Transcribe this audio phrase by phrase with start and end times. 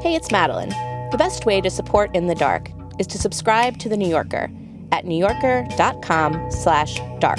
[0.00, 0.70] Hey, it's Madeleine.
[1.10, 4.50] The best way to support In the Dark is to subscribe to The New Yorker
[4.92, 7.38] at newyorker.com slash dark.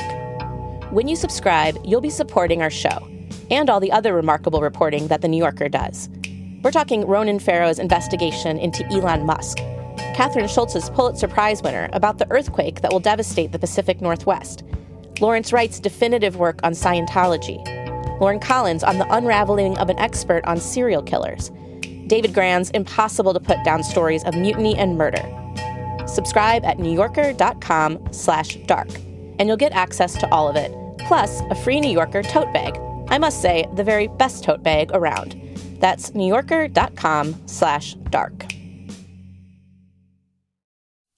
[0.92, 3.10] When you subscribe, you'll be supporting our show
[3.50, 6.08] and all the other remarkable reporting that The New Yorker does.
[6.62, 9.57] We're talking Ronan Farrow's investigation into Elon Musk,
[10.14, 14.64] Kathryn Schulz's Pulitzer Prize winner about the earthquake that will devastate the Pacific Northwest,
[15.20, 17.57] Lawrence Wright's definitive work on Scientology,
[18.21, 21.50] Lauren Collins on the unraveling of an expert on serial killers,
[22.12, 25.23] David Grann's impossible to put down stories of mutiny and murder.
[26.05, 28.90] Subscribe at newyorker.com slash dark,
[29.40, 30.73] and you'll get access to all of it,
[31.08, 32.77] plus a free New Yorker tote bag.
[33.08, 35.41] I must say, the very best tote bag around.
[35.80, 38.46] That's newyorker.com slash dark.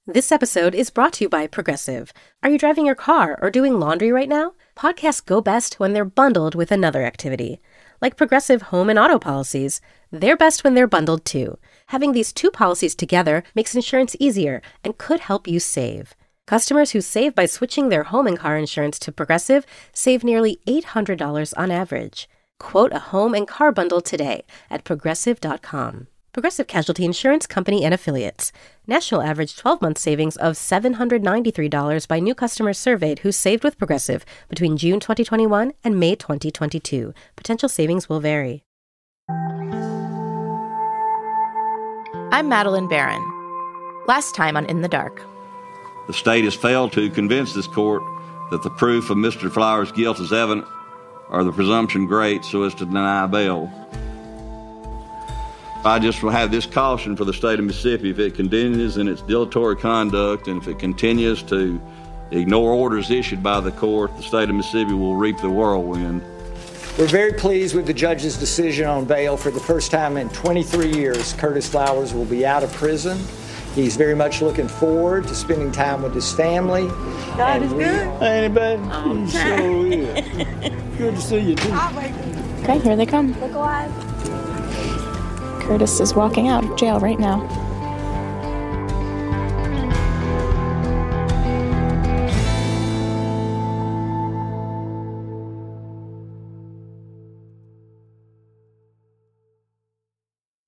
[0.06, 2.14] This episode is brought to you by Progressive.
[2.44, 4.54] Are you driving your car or doing laundry right now?
[4.76, 7.62] Podcasts go best when they're bundled with another activity.
[8.02, 9.80] Like Progressive home and auto policies,
[10.14, 11.58] they're best when they're bundled too.
[11.88, 16.14] Having these two policies together makes insurance easier and could help you save.
[16.46, 21.54] Customers who save by switching their home and car insurance to Progressive save nearly $800
[21.58, 22.30] on average.
[22.60, 26.08] Quote a home and car bundle today at progressive.com.
[26.32, 28.52] Progressive Casualty Insurance Company and Affiliates.
[28.86, 34.26] National average 12 month savings of $793 by new customers surveyed who saved with Progressive
[34.48, 37.14] between June 2021 and May 2022.
[37.36, 38.64] Potential savings will vary.
[42.34, 43.24] I'm Madeleine Baran.
[44.08, 45.22] Last time on In the Dark.
[46.08, 48.02] The state has failed to convince this court
[48.50, 49.52] that the proof of Mr.
[49.52, 50.66] Flowers' guilt is evident
[51.30, 53.72] or the presumption great so as to deny bail.
[55.86, 59.08] I just will have this caution for the state of Mississippi if it continues in
[59.08, 61.80] its dilatory conduct and if it continues to
[62.32, 66.24] ignore orders issued by the court, the state of Mississippi will reap the whirlwind.
[66.96, 69.36] We're very pleased with the judge's decision on bail.
[69.36, 73.18] For the first time in 23 years, Curtis Flowers will be out of prison.
[73.74, 76.88] He's very much looking forward to spending time with his family.
[77.36, 78.22] God is good.
[78.22, 78.84] Ain't it, baby?
[78.92, 80.98] Oh, sure is.
[81.00, 81.74] good to see you, too.
[82.62, 83.40] Okay, here they come.
[83.42, 83.92] Look alive.
[85.64, 87.40] Curtis is walking out of jail right now.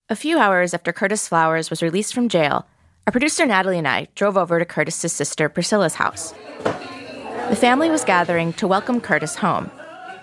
[0.07, 2.67] A few hours after Curtis Flowers was released from jail,
[3.07, 6.31] our producer Natalie and I drove over to Curtis's sister Priscilla's house.
[7.49, 9.71] The family was gathering to welcome Curtis home,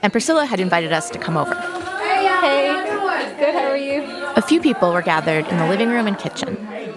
[0.01, 1.57] and Priscilla had invited us to come over.
[1.57, 2.69] Hey,
[3.41, 3.55] good.
[3.57, 4.03] How are you?
[4.37, 6.65] A few people were gathered in the living room and kitchen.
[6.67, 6.93] Hey,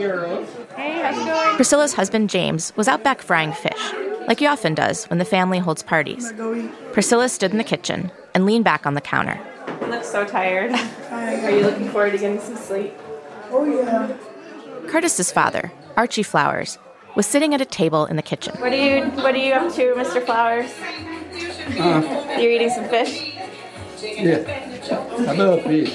[1.01, 1.55] how's it going?
[1.55, 3.93] Priscilla's husband James was out back frying fish,
[4.27, 6.31] like he often does when the family holds parties.
[6.93, 9.39] Priscilla stood in the kitchen and leaned back on the counter.
[9.81, 10.71] You look so tired.
[11.43, 12.93] Are you looking forward to getting some sleep?
[13.51, 14.15] Oh, yeah.
[14.89, 16.77] Curtis's father, Archie Flowers,
[17.15, 18.55] was sitting at a table in the kitchen.
[18.59, 20.23] What are you What are you up to, Mr.
[20.25, 20.71] Flowers?
[21.79, 22.37] Uh.
[22.39, 23.35] You're eating some fish.
[24.01, 24.43] Yeah.
[25.27, 25.91] I love fish.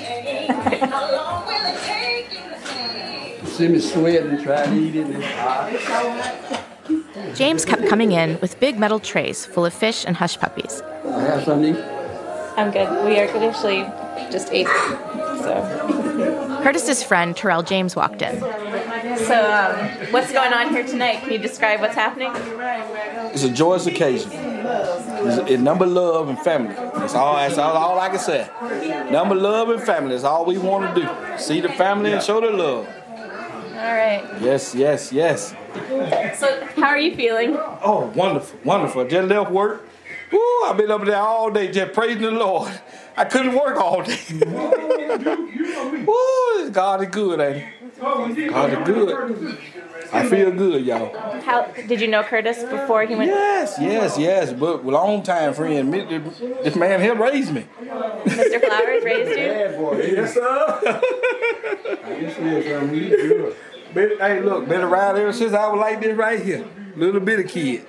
[3.50, 5.06] See me sweat and try to eat it.
[5.06, 6.64] and it's hot.
[7.34, 10.82] James kept coming in with big metal trays full of fish and hush puppies.
[11.04, 11.99] I have something to eat.
[12.60, 13.06] I'm good.
[13.06, 13.84] We are good actually
[14.30, 14.66] just ate.
[14.66, 18.38] So, Curtis's friend Terrell James walked in.
[19.16, 21.22] so um, what's going on here tonight?
[21.22, 22.30] Can you describe what's happening?
[23.32, 24.30] It's a joyous occasion.
[24.34, 26.74] It's, it's number love and family.
[26.74, 27.36] That's all.
[27.36, 28.46] That's all, all I can say.
[29.10, 30.10] Number love and family.
[30.10, 31.38] That's all we want to do.
[31.38, 32.86] See the family and show the love.
[33.72, 34.22] All right.
[34.42, 35.54] Yes, yes, yes.
[36.38, 37.56] So, how are you feeling?
[37.56, 39.08] Oh, wonderful, wonderful.
[39.08, 39.86] Just left work.
[40.32, 42.70] Woo, I've been up there all day just praising the Lord.
[43.16, 44.18] I couldn't work all day.
[46.06, 47.64] Woo, God is good, ain't
[48.36, 48.48] he?
[48.48, 49.58] God is good.
[50.12, 51.14] I feel good, y'all.
[51.42, 53.30] How did you know Curtis before he went?
[53.30, 54.52] Yes, yes, yes.
[54.52, 55.90] But long time friend.
[55.90, 56.04] Me-
[56.62, 57.66] This man here raised me.
[58.24, 58.60] Mr.
[58.60, 59.44] Flowers raised you.
[59.44, 60.00] Yeah, boy.
[60.00, 61.00] Yes, sir.
[63.94, 66.64] Been, hey, look, been around ever since I was like this right here.
[66.96, 67.86] Little bitty kid.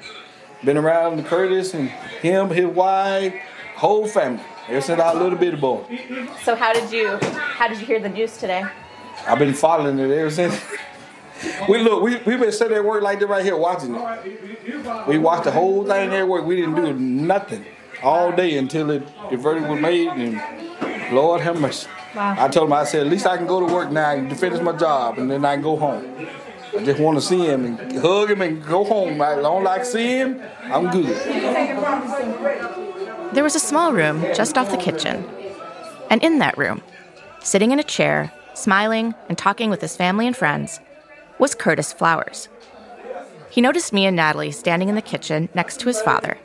[0.63, 3.33] Been around the Curtis and him, his wife,
[3.75, 4.43] whole family.
[4.67, 5.83] Ever since I was a little bitty boy.
[6.43, 8.63] So, how did you How did you hear the news today?
[9.27, 10.59] I've been following it ever since.
[11.67, 15.07] we look, we we been sitting at work like this right here watching it.
[15.07, 16.45] We watched the whole thing at work.
[16.45, 17.65] We didn't do nothing
[18.03, 20.09] all day until it, the verdict was made.
[20.09, 21.87] And Lord have mercy.
[22.15, 22.35] Wow.
[22.37, 24.59] I told him, I said, at least I can go to work now and finish
[24.61, 26.27] my job, and then I can go home.
[26.77, 29.21] I just want to see him and hug him and go home.
[29.21, 31.15] As long as I can see him, I'm good.
[33.33, 35.27] There was a small room just off the kitchen.
[36.09, 36.81] And in that room,
[37.41, 40.79] sitting in a chair, smiling and talking with his family and friends,
[41.39, 42.47] was Curtis Flowers.
[43.50, 46.38] He noticed me and Natalie standing in the kitchen next to his father,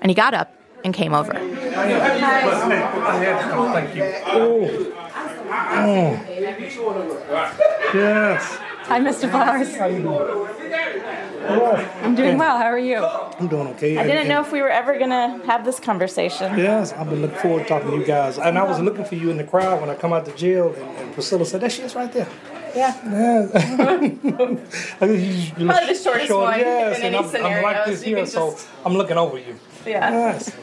[0.00, 0.54] and he got up
[0.84, 1.32] and came over.
[1.32, 1.46] Thank
[3.96, 4.02] you.
[4.26, 4.68] Oh.
[5.52, 6.20] Oh.
[7.92, 8.58] Yes.
[8.90, 9.30] Hi, Mr.
[9.30, 9.76] Flowers.
[9.76, 11.86] How you doing?
[12.02, 12.58] I'm doing well.
[12.58, 12.96] How are you?
[13.04, 13.96] I'm doing okay.
[13.96, 16.58] I didn't know if we were ever gonna have this conversation.
[16.58, 18.36] Yes, I've been looking forward to talking to you guys.
[18.38, 20.74] And I was looking for you in the crowd when I come out to jail,
[20.74, 22.28] and, and Priscilla said, "That shit's right there."
[22.74, 22.94] Yeah.
[23.04, 23.46] Yeah.
[24.98, 28.26] Probably the shortest one yes, in and any I'm, I'm like this so here, can
[28.26, 29.54] so just- I'm looking over you.
[29.86, 30.10] Yeah.
[30.10, 30.56] Yes.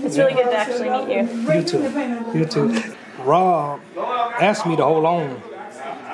[0.00, 1.52] It's really good to actually meet you.
[1.52, 2.38] You too.
[2.38, 2.94] You too.
[3.22, 5.42] Rob asked me to hold on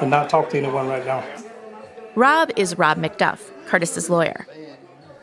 [0.00, 1.25] and not talk to anyone right now.
[2.17, 4.47] Rob is Rob McDuff, Curtis's lawyer.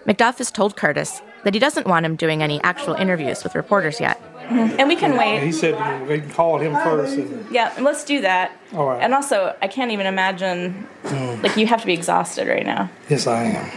[0.06, 4.00] McDuff has told Curtis that he doesn't want him doing any actual interviews with reporters
[4.00, 4.22] yet.
[4.50, 5.42] And we can And wait.
[5.44, 5.74] he said
[6.08, 7.18] we can call him first.
[7.18, 8.52] And, Yeah, and let's do that.
[8.74, 9.02] All right.
[9.02, 10.88] And also, I can't even imagine,
[11.42, 12.90] like, you have to be exhausted right now.
[13.10, 13.72] yes, I am.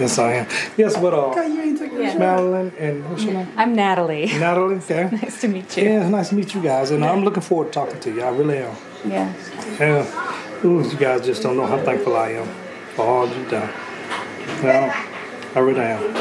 [0.00, 0.46] Yes, I am.
[0.76, 1.34] Yes, but uh,
[2.18, 3.48] Madeleine and what's your name?
[3.56, 4.26] I'm Natalie.
[4.26, 4.76] Natalie.
[4.76, 5.08] Okay.
[5.22, 5.84] Nice to meet you.
[5.84, 8.22] Yeah, it's nice to meet you guys, and I'm looking forward to talking to you.
[8.22, 8.74] I really am.
[9.04, 9.32] Yeah.
[9.78, 10.64] Yeah.
[10.64, 12.48] Ooh, you guys just don't know how thankful I am
[12.94, 13.68] for all you've done.
[14.62, 15.06] Yeah,
[15.54, 16.16] I really am.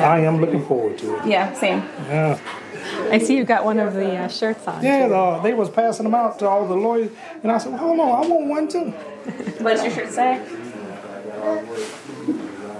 [0.00, 1.26] I am looking forward to it.
[1.26, 1.78] Yeah, same.
[2.08, 2.38] Yeah.
[3.10, 4.82] I see you got one of the uh, shirts on.
[4.84, 7.10] Yeah, uh, they was passing them out to all the lawyers,
[7.42, 8.90] and I said, well, hold on, I want one too.
[9.62, 10.42] What does your shirt say?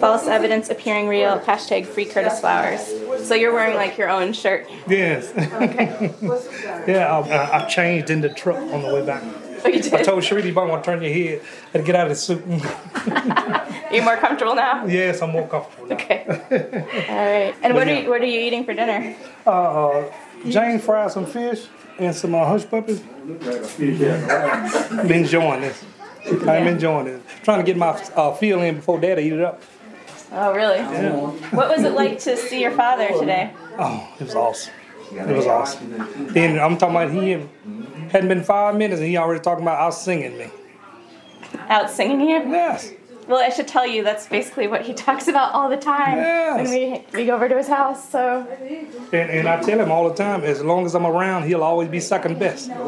[0.00, 1.38] False evidence appearing real.
[1.40, 2.80] Hashtag free Curtis Flowers.
[3.26, 4.68] So you're wearing like your own shirt.
[4.88, 5.32] Yes.
[5.36, 6.12] Okay.
[6.86, 9.22] Yeah, I, I, I changed in the truck on the way back.
[9.64, 11.40] Oh, you I told Sharita, you might want to turn your head
[11.72, 12.42] and get out of the suit.
[12.46, 14.84] Are you more comfortable now?
[14.84, 15.94] yes, I'm more comfortable now.
[15.94, 16.24] Okay.
[16.28, 17.54] All right.
[17.62, 19.16] And what are you, what are you eating for dinner?
[19.46, 20.12] Uh, uh,
[20.46, 21.66] Jane fried some fish
[21.98, 23.00] and some uh, hush puppies.
[23.78, 25.84] Been enjoying this.
[26.46, 27.22] I'm enjoying it.
[27.42, 29.62] Trying to get my uh, feel in before Daddy eat it up.
[30.32, 30.80] Oh, really?
[31.52, 33.52] What was it like to see your father today?
[33.78, 34.72] Oh, it was awesome.
[35.12, 35.90] It was awesome.
[36.32, 37.46] Then I'm talking about he
[38.10, 40.46] hadn't been five minutes and he already talking about out singing me.
[41.68, 42.36] Out singing you?
[42.50, 42.92] Yes.
[43.28, 46.68] Well, I should tell you that's basically what he talks about all the time Yes.
[46.68, 48.08] when we we go over to his house.
[48.10, 48.46] So
[49.12, 51.88] And, and I tell him all the time, as long as I'm around, he'll always
[51.88, 52.70] be second best.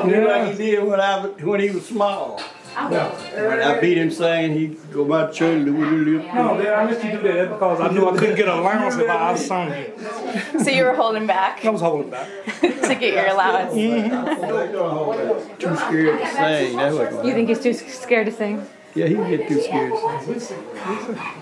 [0.00, 0.24] Yeah.
[0.26, 2.40] Like he did when I when he was small.
[2.88, 5.66] When I beat him saying he go by the church.
[5.66, 8.96] No, Dad, I let you do that because I knew I couldn't get an allowance
[8.96, 10.64] if I outsung you.
[10.64, 12.28] so you were holding back I was holding back.
[12.60, 13.74] to get your allowance.
[13.74, 15.56] Mm-hmm.
[15.58, 16.76] Too scared to sing.
[16.76, 17.24] That's what.
[17.24, 18.66] You think he's too scared to sing?
[18.94, 19.92] Yeah, he get too scared.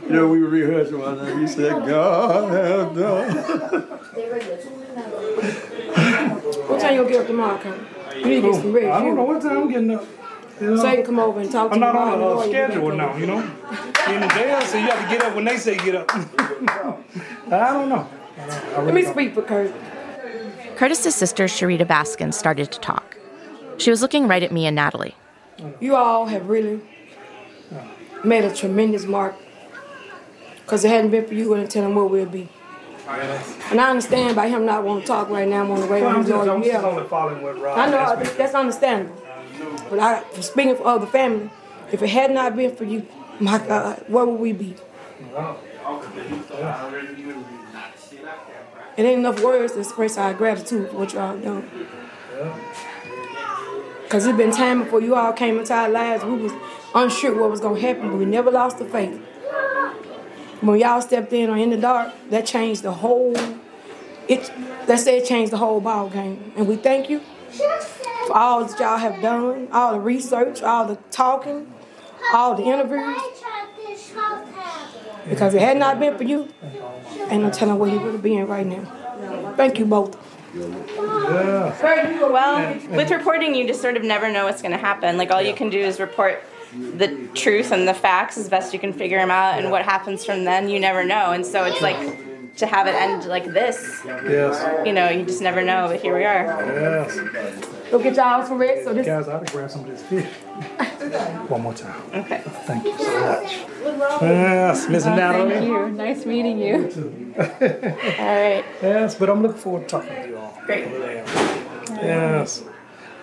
[0.04, 1.40] You know, we were rehearsing one time.
[1.40, 3.36] He said, "God have done."
[6.68, 7.80] What time you gonna get up tomorrow, Kurt?
[8.16, 8.86] You need to get some rest.
[8.86, 9.14] I don't you.
[9.14, 10.04] know what time I'm getting up.
[10.60, 12.12] You know, So you can come over and talk to I'm you not tomorrow.
[12.12, 13.38] on I know a you schedule can now, you know.
[14.12, 16.10] In the jail, so you have to get up when they say get up.
[16.10, 18.08] I don't know.
[18.36, 19.12] I don't- I Let me don't.
[19.12, 19.72] speak for Kurt.
[20.76, 23.16] Curtis's sister, Sharita Baskin, started to talk.
[23.78, 25.14] She was looking right at me and Natalie.
[25.80, 26.80] You all have really
[28.24, 29.34] made a tremendous mark.
[30.64, 32.48] Because it hadn't been for you, we wouldn't tell him where we'll be.
[33.08, 36.02] And I understand by him not wanting to talk right now, I'm on the way
[36.02, 36.82] Well, I'm to just, I'm just yeah.
[36.82, 39.16] only following what Rob I know asked that's understandable.
[39.90, 41.50] But I, speaking for other family,
[41.92, 43.06] if it had not been for you,
[43.40, 44.74] my God, where would we be?
[48.96, 51.70] It ain't enough words to express our gratitude for what y'all done.
[54.08, 56.52] Cause it's been time before you all came into our lives, we was
[56.94, 59.14] unsure what was gonna happen, but we never lost the faith.
[60.60, 63.36] When y'all stepped in or in the dark, that changed the whole.
[64.28, 64.50] It
[64.86, 67.20] that said changed the whole ball game, and we thank you
[68.28, 71.72] for all that y'all have done, all the research, all the talking,
[72.32, 73.18] all the interviews.
[75.28, 76.48] Because it had not been for you,
[77.28, 78.84] ain't no telling where you would have been right now.
[79.56, 80.16] Thank you both.
[80.54, 81.74] Well,
[82.90, 85.18] with reporting, you just sort of never know what's going to happen.
[85.18, 86.42] Like all you can do is report
[86.72, 90.24] the truth and the facts as best you can figure them out, and what happens
[90.24, 91.32] from then, you never know.
[91.32, 91.96] And so it's like
[92.58, 94.00] to have it end like this.
[94.04, 94.86] Yes.
[94.86, 95.88] You know, you just never know.
[95.88, 96.44] But here we are.
[96.46, 97.18] Yes.
[97.90, 98.84] Go get y'all some rest.
[98.84, 100.26] So this Guys, I to grab some of this fish.
[101.48, 102.02] One more time.
[102.14, 102.42] Okay.
[102.66, 104.20] Thank you so much.
[104.20, 105.50] Yes, Miss Oh, Natalie.
[105.54, 105.88] thank you.
[105.90, 106.74] Nice meeting you.
[107.38, 108.64] All right.
[108.82, 110.58] Yes, but I'm looking forward to talking to you all.
[110.66, 110.88] Great.
[112.02, 112.62] Yes.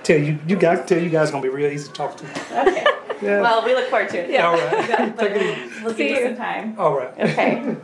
[0.04, 2.26] Tell you, you guys, tell you guys gonna be real easy to talk to.
[2.26, 2.86] Okay.
[3.22, 3.42] Yeah.
[3.42, 4.30] Well, we look forward to it.
[4.30, 4.48] Yeah.
[4.48, 5.16] All right.
[5.16, 6.76] But we'll, we'll give you some time.
[6.80, 7.14] All right.
[7.20, 7.76] Okay.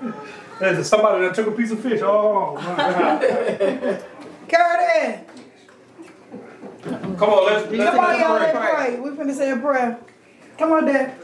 [0.62, 2.02] There's somebody that took a piece of fish.
[2.04, 3.22] Oh, my God.
[4.48, 5.22] Curtis!
[6.84, 8.96] Come on, let's, let's, Come on, y'all, let's let's pray.
[8.96, 9.00] pray.
[9.00, 10.00] We finna say a prayer.
[10.60, 11.16] Come on, Dad.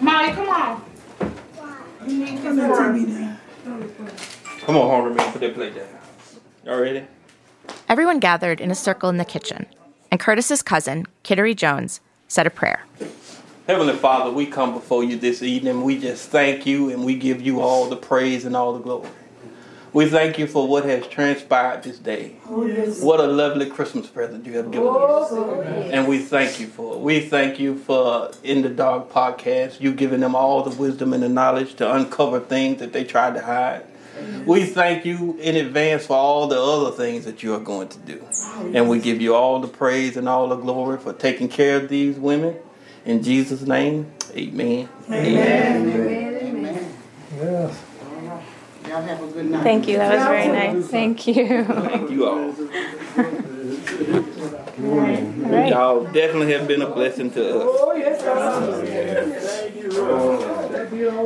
[0.00, 0.84] Molly, come on.
[1.20, 3.38] Come on, TV down.
[4.62, 5.86] Come on, hungry man, put that plate down.
[6.64, 7.06] Y'all ready?
[7.88, 9.66] Everyone gathered in a circle in the kitchen,
[10.10, 12.84] and Curtis's cousin, Kittery Jones, said a prayer.
[13.66, 15.84] Heavenly Father, we come before you this evening.
[15.84, 19.08] We just thank you and we give you all the praise and all the glory.
[19.94, 22.36] We thank you for what has transpired this day.
[22.46, 22.66] Oh,
[23.00, 25.28] what a lovely Christmas present you have given us.
[25.30, 27.00] Oh, and we thank you for it.
[27.00, 31.22] We thank you for In the Dark podcast, you giving them all the wisdom and
[31.22, 33.86] the knowledge to uncover things that they tried to hide.
[34.44, 37.98] We thank you in advance for all the other things that you are going to
[38.00, 38.22] do.
[38.74, 41.88] And we give you all the praise and all the glory for taking care of
[41.88, 42.56] these women.
[43.04, 44.88] In Jesus' name, amen.
[45.10, 46.40] Amen.
[46.42, 46.94] Amen.
[47.36, 47.82] Yes.
[48.88, 49.62] Y'all have a good night.
[49.62, 49.98] Thank you.
[49.98, 50.86] That was very nice.
[50.88, 51.64] Thank you.
[51.64, 52.52] Thank you all.
[55.50, 55.68] right.
[55.68, 57.62] Y'all definitely have been a blessing to us.
[57.66, 58.22] Oh, yes,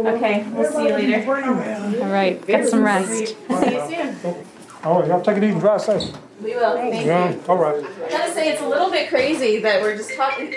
[0.06, 2.02] Okay, we'll see you later.
[2.02, 2.44] All right.
[2.46, 3.08] Get some rest.
[3.08, 4.44] See you soon.
[4.84, 6.12] All right, y'all take it easy, drive safe.
[6.40, 6.74] We will.
[6.76, 7.06] Thank you.
[7.10, 7.84] Yeah, all right.
[7.84, 10.54] I gotta say, it's a little bit crazy that we're just talking.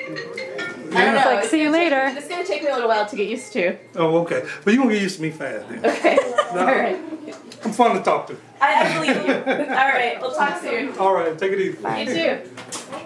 [0.93, 1.21] I don't know.
[1.31, 3.27] Like, it's see you gonna take- It's gonna take me a little while to get
[3.29, 3.75] used to.
[3.95, 4.43] Oh, okay.
[4.63, 5.85] But you're gonna get used to me fast then.
[5.85, 6.17] Okay.
[6.51, 6.97] All right.
[7.63, 8.35] I'm fun to talk to.
[8.59, 9.33] I, I believe you.
[9.33, 10.17] All right.
[10.19, 10.97] We'll talk soon.
[10.97, 11.77] All right, take it easy.
[11.77, 12.01] Bye.
[12.01, 12.97] You too.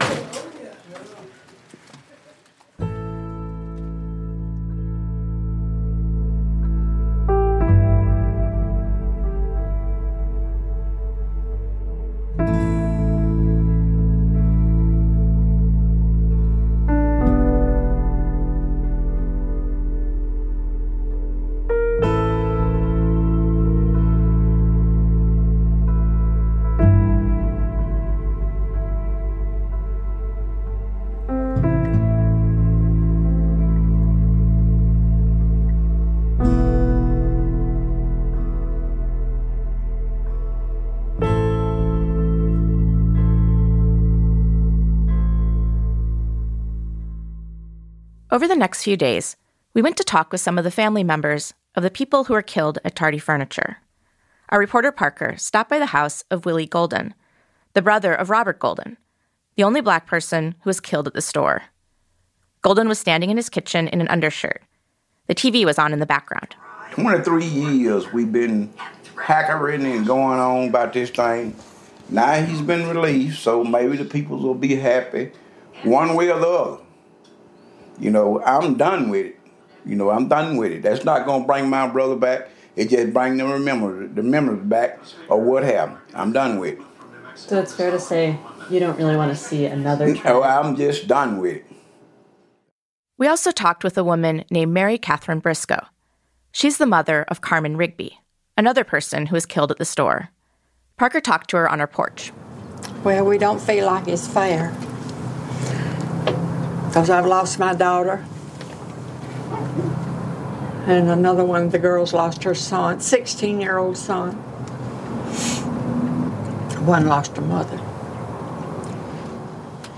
[48.35, 49.37] Over the next few days,
[49.73, 52.41] we went to talk with some of the family members of the people who were
[52.41, 53.77] killed at Tardy Furniture.
[54.49, 57.13] Our reporter Parker stopped by the house of Willie Golden,
[57.71, 58.97] the brother of Robert Golden,
[59.55, 61.63] the only black person who was killed at the store.
[62.61, 64.63] Golden was standing in his kitchen in an undershirt.
[65.27, 66.57] The TV was on in the background.
[66.91, 68.67] 23 years we've been
[69.15, 71.55] hackering and going on about this thing.
[72.09, 75.31] Now he's been released, so maybe the people will be happy
[75.83, 76.84] one way or the other.
[77.99, 79.39] You know, I'm done with it.
[79.85, 80.81] You know, I'm done with it.
[80.83, 82.49] That's not gonna bring my brother back.
[82.75, 84.99] It just bring the remember the memories back
[85.29, 85.99] of what happened.
[86.13, 86.85] I'm done with it.
[87.35, 88.37] So it's fair to say
[88.69, 90.37] you don't really want to see another trial.
[90.37, 91.65] Oh, I'm just done with it.
[93.17, 95.85] We also talked with a woman named Mary Catherine Briscoe.
[96.51, 98.19] She's the mother of Carmen Rigby,
[98.57, 100.29] another person who was killed at the store.
[100.97, 102.31] Parker talked to her on her porch.
[103.03, 104.75] Well, we don't feel like it's fair.
[106.95, 108.25] Because I've lost my daughter.
[110.87, 114.31] And another one of the girls lost her son, 16 year old son.
[116.85, 117.75] One lost her mother.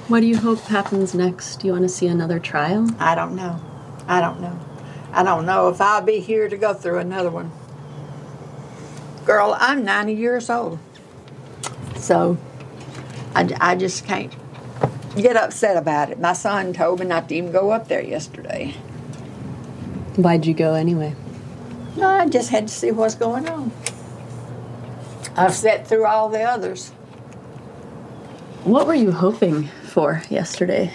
[0.08, 1.58] What do you hope happens next?
[1.58, 2.90] Do you want to see another trial?
[2.98, 3.62] I don't know.
[4.08, 4.60] I don't know.
[5.12, 7.52] I don't know if I'll be here to go through another one.
[9.24, 10.80] Girl, I'm 90 years old.
[11.96, 12.40] So
[13.36, 14.34] I, I just can't
[15.22, 16.20] get upset about it.
[16.20, 18.76] My son told me not to even go up there yesterday.
[20.16, 21.16] Why'd you go anyway?
[21.96, 23.72] No, I just had to see what's going on.
[25.36, 26.90] I've sat through all the others.
[28.64, 30.94] What were you hoping for yesterday?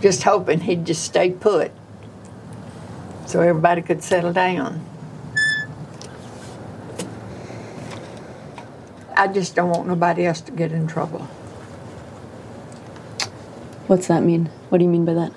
[0.00, 1.72] Just hoping he'd just stay put
[3.26, 4.84] so everybody could settle down.
[9.16, 11.28] I just don't want nobody else to get in trouble.
[13.88, 14.50] What's that mean?
[14.68, 15.32] What do you mean by that?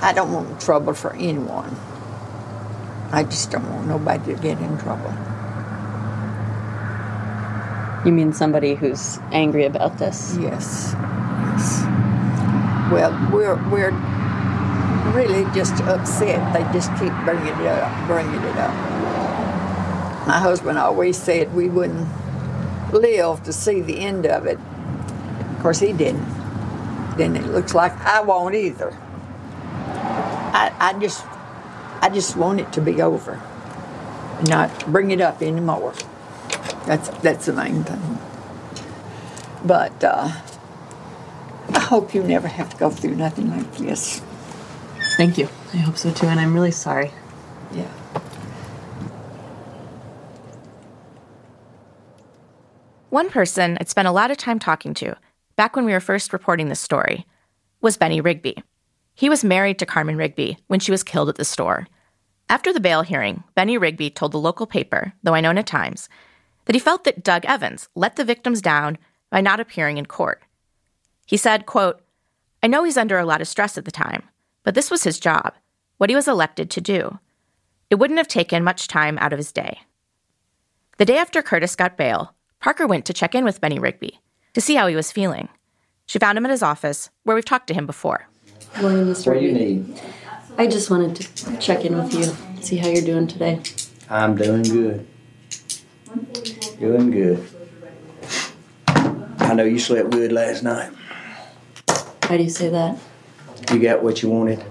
[0.00, 1.76] I don't want trouble for anyone.
[3.10, 5.12] I just don't want nobody to get in trouble.
[8.06, 10.36] You mean somebody who's angry about this?
[10.40, 10.94] Yes.
[10.94, 11.82] Yes.
[12.92, 13.90] Well, we're we're
[15.12, 16.54] really just upset.
[16.54, 18.72] They just keep bringing it up, bringing it up.
[20.28, 22.06] My husband always said we wouldn't
[22.92, 24.58] live to see the end of it.
[25.40, 26.39] Of course, he didn't.
[27.20, 28.96] Then it looks like I won't either.
[30.54, 31.22] I, I just,
[32.00, 33.38] I just want it to be over,
[34.44, 35.92] not bring it up anymore.
[36.86, 38.18] That's that's the main thing.
[39.66, 40.32] But uh,
[41.74, 44.22] I hope you never have to go through nothing like this.
[45.18, 45.50] Thank you.
[45.74, 47.10] I hope so too, and I'm really sorry.
[47.74, 47.90] Yeah.
[53.10, 55.18] One person I'd spent a lot of time talking to,
[55.60, 57.26] back when we were first reporting this story,
[57.82, 58.56] was Benny Rigby.
[59.12, 61.86] He was married to Carmen Rigby when she was killed at the store.
[62.48, 66.08] After the bail hearing, Benny Rigby told the local paper, the Winona Times,
[66.64, 68.96] that he felt that Doug Evans let the victims down
[69.28, 70.42] by not appearing in court.
[71.26, 72.00] He said, quote,
[72.62, 74.22] I know he's under a lot of stress at the time,
[74.64, 75.52] but this was his job,
[75.98, 77.18] what he was elected to do.
[77.90, 79.80] It wouldn't have taken much time out of his day.
[80.96, 84.20] The day after Curtis got bail, Parker went to check in with Benny Rigby
[84.54, 85.48] to see how he was feeling.
[86.06, 88.28] She found him at his office, where we've talked to him before.
[88.80, 89.28] Morning, Mr.
[89.28, 90.00] What do you need?
[90.58, 93.60] I just wanted to check in with you, see how you're doing today.
[94.08, 95.06] I'm doing good.
[96.78, 97.46] Doing good.
[98.88, 100.90] I know you slept good last night.
[102.26, 102.98] Why do you say that?
[103.72, 104.64] You got what you wanted.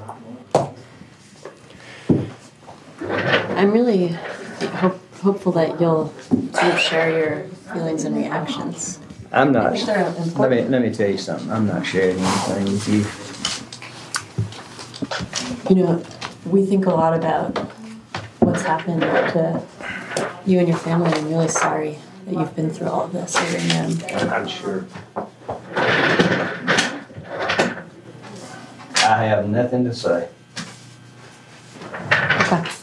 [3.01, 6.13] I'm really hope, hopeful that you'll
[6.53, 7.43] sort of share your
[7.73, 8.99] feelings and reactions.
[9.31, 9.73] I'm not.
[9.73, 10.39] I think.
[10.39, 11.51] Let me let me tell you something.
[11.51, 12.87] I'm not sharing anything with
[15.69, 15.75] you.
[15.75, 16.03] You know,
[16.45, 17.57] we think a lot about
[18.39, 19.63] what's happened to
[20.45, 21.11] you and your family.
[21.13, 23.35] I'm really sorry that you've been through all of this.
[23.35, 24.31] I really am.
[24.31, 24.85] I'm sure.
[29.05, 30.29] I have nothing to say.
[32.41, 32.78] Okay.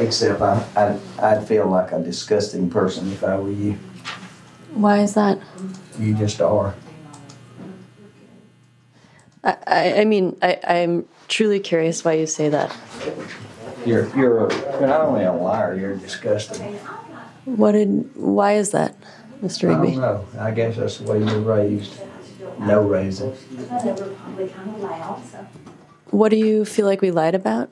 [0.00, 3.78] Except I, I I'd feel like a disgusting person if I were you.
[4.72, 5.38] Why is that?
[5.98, 6.74] You just are.
[9.44, 12.74] I, I, I mean, I, I'm truly curious why you say that.
[13.84, 15.76] You're you're, a, you're not only a liar.
[15.76, 16.76] You're disgusting.
[17.44, 18.10] What did?
[18.16, 18.96] Why is that,
[19.42, 19.68] Mr.
[19.70, 20.26] I don't know.
[20.38, 22.00] I guess that's the way you're raised.
[22.60, 23.30] No raising.
[26.10, 27.70] What do you feel like we lied about?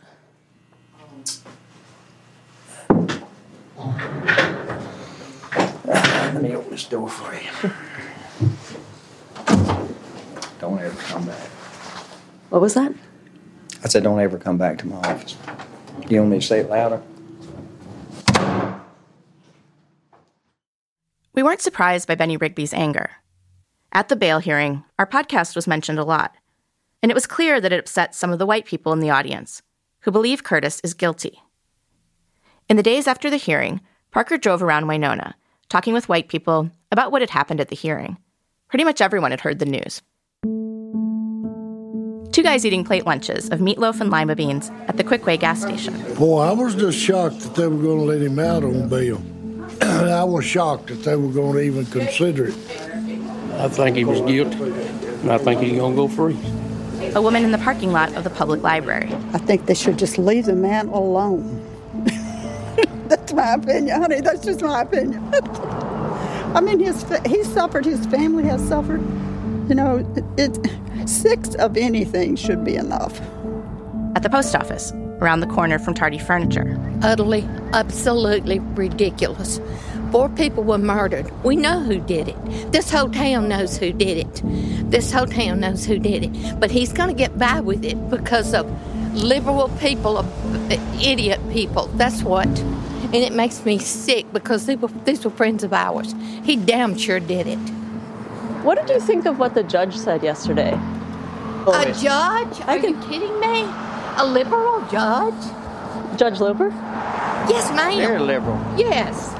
[6.38, 7.50] Let me open this door for you.
[10.60, 11.48] Don't ever come back.
[12.50, 12.94] What was that?
[13.82, 15.36] I said, don't ever come back to my office.
[16.08, 17.02] You want me to say it louder?
[21.34, 23.10] We weren't surprised by Benny Rigby's anger.
[23.90, 26.36] At the bail hearing, our podcast was mentioned a lot,
[27.02, 29.60] and it was clear that it upset some of the white people in the audience
[30.02, 31.42] who believe Curtis is guilty.
[32.68, 33.80] In the days after the hearing,
[34.12, 35.34] Parker drove around Winona,
[35.68, 38.16] talking with white people about what had happened at the hearing.
[38.68, 40.02] Pretty much everyone had heard the news.
[42.32, 45.94] Two guys eating plate lunches of meatloaf and lima beans at the Quickway gas station.
[46.14, 49.20] Boy, I was just shocked that they were going to let him out on bail.
[49.82, 52.56] I was shocked that they were going to even consider it.
[53.58, 56.38] I think he was guilty, and I think he's gonna go free.
[57.16, 59.12] A woman in the parking lot of the public library.
[59.32, 61.60] I think they should just leave the man alone.
[63.28, 64.20] That's my opinion, honey.
[64.22, 65.22] That's just my opinion.
[66.54, 67.84] I mean, his he suffered.
[67.84, 69.02] His family has suffered.
[69.68, 69.96] You know,
[70.38, 73.20] it, it six of anything should be enough.
[74.16, 76.80] At the post office, around the corner from Tardy Furniture.
[77.02, 77.42] Utterly,
[77.74, 79.60] absolutely ridiculous.
[80.10, 81.30] Four people were murdered.
[81.44, 82.72] We know who did it.
[82.72, 84.42] This whole town knows who did it.
[84.90, 86.58] This whole town knows who did it.
[86.58, 88.66] But he's going to get by with it because of
[89.12, 91.88] liberal people, of idiot people.
[91.88, 92.48] That's what.
[93.04, 96.14] And it makes me sick because they were, these were friends of ours.
[96.44, 97.58] He damn sure did it.
[98.64, 100.72] What did you think of what the judge said yesterday?
[100.74, 102.60] Oh, a judge?
[102.66, 103.64] Are you kidding me?
[104.16, 105.34] A liberal judge?
[106.18, 106.68] Judge Loper?
[107.48, 107.96] Yes, ma'am.
[107.96, 108.58] Very liberal.
[108.76, 109.34] Yes.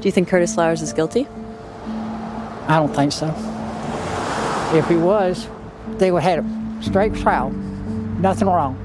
[0.00, 1.26] Do you think Curtis Flowers is guilty?
[2.68, 3.34] I don't think so.
[4.74, 5.48] If he was,
[5.98, 7.50] they would have had a straight trial,
[8.20, 8.76] nothing wrong.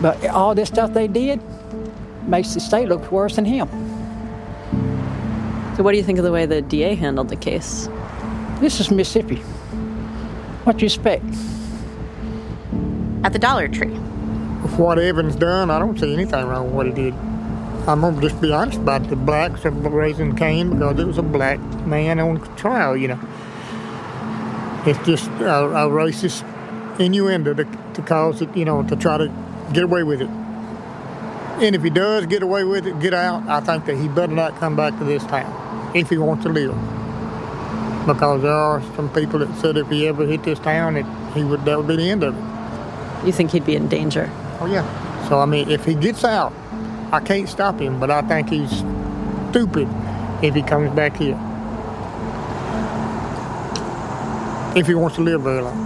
[0.00, 1.40] But all this stuff they did
[2.26, 3.68] makes the state look worse than him.
[5.76, 7.88] So, what do you think of the way the DA handled the case?
[8.60, 9.36] This is Mississippi.
[10.64, 11.24] What do you expect?
[13.24, 13.92] At the Dollar Tree.
[14.62, 17.14] With what Evans done, I don't see anything wrong with what he did.
[17.86, 19.10] I'm gonna just be honest about it.
[19.10, 23.20] the blacks are raising Cain because it was a black man on trial, you know.
[24.86, 26.42] It's just a, a racist
[26.98, 30.28] innuendo to, to cause it, you know, to try to get away with it.
[31.58, 34.32] And if he does get away with it, get out, I think that he better
[34.32, 36.74] not come back to this town if he wants to live.
[38.06, 41.42] Because there are some people that said if he ever hit this town, that he
[41.42, 43.26] would that would be the end of it.
[43.26, 44.30] You think he'd be in danger?
[44.60, 44.84] Oh, yeah.
[45.28, 46.52] So, I mean, if he gets out,
[47.10, 48.70] I can't stop him, but I think he's
[49.50, 49.88] stupid
[50.42, 51.38] if he comes back here.
[54.76, 55.85] If he wants to live very long.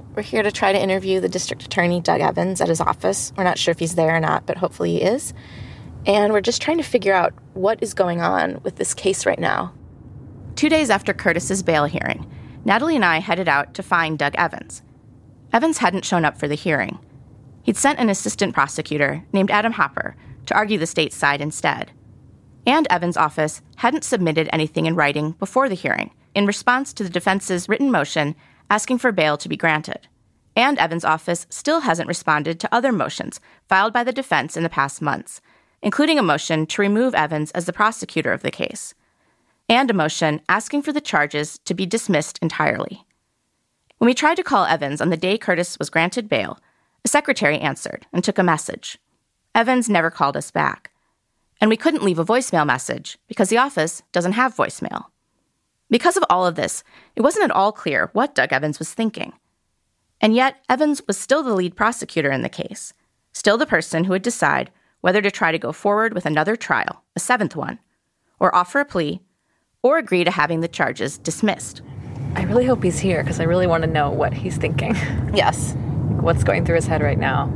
[0.13, 3.31] We're here to try to interview the district attorney, Doug Evans, at his office.
[3.37, 5.33] We're not sure if he's there or not, but hopefully he is.
[6.05, 9.39] And we're just trying to figure out what is going on with this case right
[9.39, 9.73] now.
[10.55, 12.29] Two days after Curtis's bail hearing,
[12.65, 14.81] Natalie and I headed out to find Doug Evans.
[15.53, 16.99] Evans hadn't shown up for the hearing.
[17.63, 21.91] He'd sent an assistant prosecutor named Adam Hopper to argue the state's side instead.
[22.67, 27.09] And Evans' office hadn't submitted anything in writing before the hearing in response to the
[27.09, 28.35] defense's written motion
[28.71, 30.07] asking for bail to be granted.
[30.55, 34.69] And Evans' office still hasn't responded to other motions filed by the defense in the
[34.69, 35.41] past months,
[35.81, 38.93] including a motion to remove Evans as the prosecutor of the case,
[39.67, 43.05] and a motion asking for the charges to be dismissed entirely.
[43.97, 46.57] When we tried to call Evans on the day Curtis was granted bail,
[47.03, 48.97] a secretary answered and took a message.
[49.53, 50.91] Evans never called us back.
[51.59, 55.05] And we couldn't leave a voicemail message because the office doesn't have voicemail.
[55.91, 56.83] Because of all of this,
[57.15, 59.33] it wasn't at all clear what Doug Evans was thinking.
[60.21, 62.93] And yet, Evans was still the lead prosecutor in the case,
[63.33, 67.03] still the person who would decide whether to try to go forward with another trial,
[67.15, 67.77] a seventh one,
[68.39, 69.19] or offer a plea,
[69.83, 71.81] or agree to having the charges dismissed.
[72.35, 74.95] I really hope he's here because I really want to know what he's thinking.
[75.33, 75.75] Yes.
[76.19, 77.51] What's going through his head right now?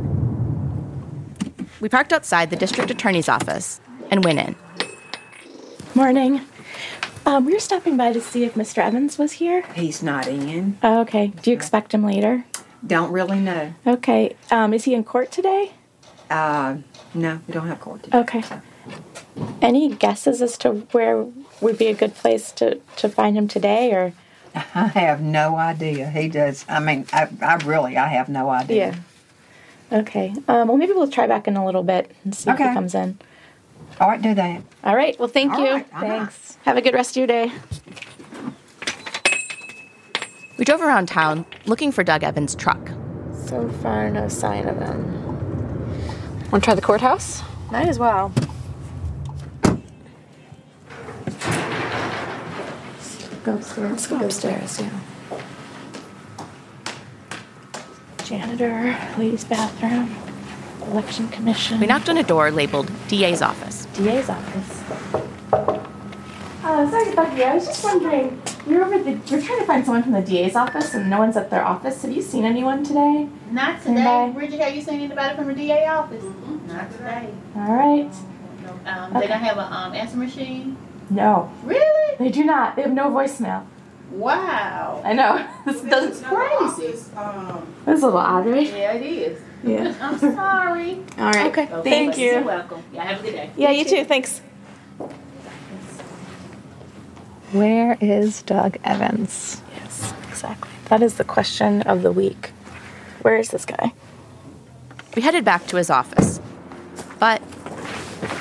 [1.82, 4.56] We parked outside the district attorney's office and went in.
[5.94, 6.42] Morning.
[7.26, 8.78] Um, we were stopping by to see if Mr.
[8.78, 9.64] Evans was here.
[9.74, 10.78] He's not in.
[10.84, 11.28] Oh, okay.
[11.28, 12.46] Do you expect him later?
[12.86, 13.74] Don't really know.
[13.88, 14.36] Okay.
[14.52, 15.72] Um, is he in court today?
[16.30, 16.78] Uh,
[17.16, 18.18] no, we don't have court today.
[18.20, 18.44] Okay.
[19.60, 21.26] Any guesses as to where
[21.62, 24.14] would be a good place to, to find him today, or?
[24.76, 26.10] I have no idea.
[26.12, 26.64] He does.
[26.70, 29.02] I mean, I, I really, I have no idea.
[29.92, 30.00] Yeah.
[30.00, 30.30] Okay.
[30.48, 32.94] Um, well, maybe we'll try back in a little bit and see if he comes
[32.94, 33.18] in.
[34.00, 34.62] All right, do that.
[34.84, 35.18] All right.
[35.20, 35.72] Well, thank All you.
[35.74, 35.88] right.
[36.00, 36.58] Thanks.
[36.66, 37.52] Have a good rest of your day.
[40.58, 42.90] We drove around town looking for Doug Evans' truck.
[43.46, 45.22] So far, no sign of him.
[46.52, 47.42] Want to try the courthouse?
[47.72, 48.32] Might as well.
[53.44, 53.92] Go upstairs.
[53.92, 54.90] Let's go upstairs, yeah.
[58.24, 60.16] Janitor, ladies' bathroom,
[60.92, 61.80] election commission.
[61.80, 63.86] We knocked on a door labeled DA's office.
[63.94, 64.84] DA's office.
[66.64, 67.44] Uh, sorry to bug you.
[67.44, 70.56] I was just wondering, you're over the, we're trying to find someone from the DA's
[70.56, 72.02] office and no one's at their office.
[72.02, 73.30] Have you seen anyone today?
[73.52, 74.02] Not today.
[74.02, 74.34] Anybody?
[74.34, 76.24] Bridget, have you seen anybody from the DA office?
[76.68, 77.30] Not today.
[77.56, 78.12] All right.
[78.88, 79.20] Um, Okay.
[79.22, 80.76] They don't have an um, answer machine.
[81.12, 81.52] No.
[81.64, 82.16] Really?
[82.18, 82.76] They do not.
[82.76, 83.66] They have no voicemail.
[84.16, 85.02] Wow.
[85.04, 85.48] I know.
[85.66, 86.26] This doesn't.
[86.26, 86.88] crazy.
[87.18, 88.68] Um, this is a little odd, right?
[88.68, 89.42] Yeah, it is.
[89.64, 89.96] Yeah.
[90.02, 91.04] I'm sorry.
[91.18, 91.48] All right.
[91.48, 91.66] Okay.
[91.84, 92.32] Thank you.
[92.32, 92.84] You're welcome.
[92.94, 93.50] Yeah, have a good day.
[93.58, 94.06] Yeah, you too.
[94.06, 94.40] Thanks.
[97.52, 99.62] Where is Doug Evans?
[99.76, 100.70] Yes, exactly.
[100.90, 102.52] That is the question of the week.
[103.22, 103.92] Where is this guy?
[105.16, 106.40] We headed back to his office.
[107.20, 107.42] But.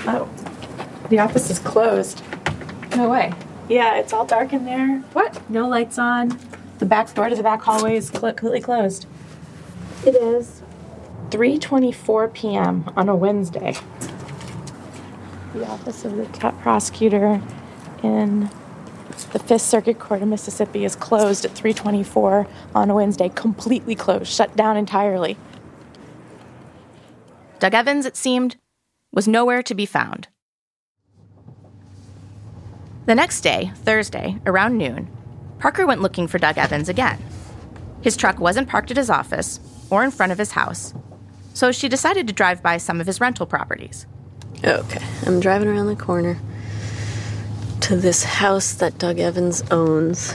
[0.07, 0.29] Oh.
[1.09, 2.23] The office is closed.
[2.97, 3.33] No way.
[3.69, 4.99] Yeah, it's all dark in there.
[5.13, 5.49] What?
[5.51, 6.39] No lights on.
[6.79, 9.07] The back door to the back hallway is cl- completely closed.
[10.05, 10.63] It is
[11.31, 12.93] 3:24 p.m.
[12.97, 13.77] on a Wednesday.
[15.55, 17.41] The office of the top prosecutor
[18.03, 18.51] in
[19.33, 24.27] the Fifth Circuit Court of Mississippi is closed at 3:24 on a Wednesday, completely closed,
[24.27, 25.39] shut down entirely.
[27.61, 28.57] Doug Evans, it seemed,
[29.13, 30.29] was nowhere to be found.
[33.07, 35.09] The next day, Thursday, around noon,
[35.59, 37.23] Parker went looking for Doug Evans again.
[38.01, 40.95] His truck wasn't parked at his office or in front of his house,
[41.53, 44.07] so she decided to drive by some of his rental properties.
[44.65, 46.39] Okay, I'm driving around the corner
[47.83, 50.35] to this house that Doug Evans owns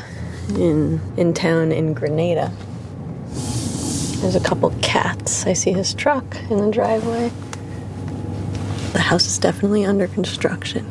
[0.49, 2.51] in in town in Grenada.
[4.21, 5.47] There's a couple cats.
[5.47, 7.31] I see his truck in the driveway.
[8.93, 10.85] The house is definitely under construction.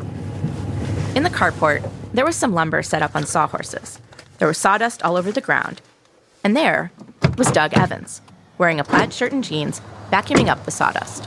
[1.19, 1.83] In the carport,
[2.15, 3.99] there was some lumber set up on sawhorses.
[4.39, 5.81] There was sawdust all over the ground.
[6.45, 6.93] And there
[7.37, 8.23] was Doug Evans,
[8.57, 9.81] wearing a plaid shirt and jeans,
[10.13, 11.25] vacuuming up the sawdust.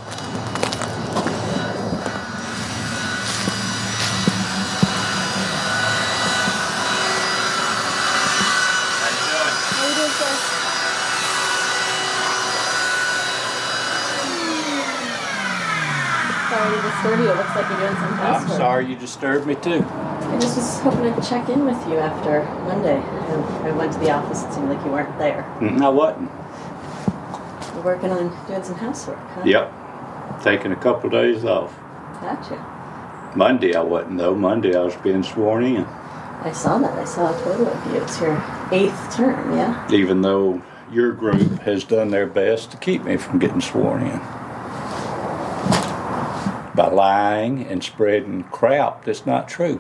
[16.50, 17.32] Sorry to disturb you.
[17.32, 19.84] It looks like you're doing some I'm sorry you disturbed me too.
[19.84, 22.98] I just was hoping to check in with you after Monday.
[22.98, 24.44] I went to the office.
[24.44, 25.44] It seemed like you weren't there.
[25.60, 26.32] Mm, I wasn't.
[27.74, 29.44] You're working on doing some housework, huh?
[29.46, 29.74] Yep.
[30.44, 31.76] Taking a couple of days off.
[32.22, 32.56] Gotcha.
[33.36, 34.36] Monday I wasn't though.
[34.36, 35.86] Monday I was being sworn in.
[35.86, 36.98] I saw that.
[36.98, 38.02] I saw a photo of you.
[38.02, 39.88] It's your eighth term, yeah?
[39.92, 40.62] Even though
[40.92, 44.20] your group has done their best to keep me from getting sworn in.
[46.76, 49.78] By lying and spreading crap that's not true.